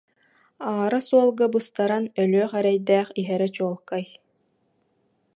[0.71, 4.03] Аара суолга быстаран өлүөх эрэйдээх иһэрэ чуолкай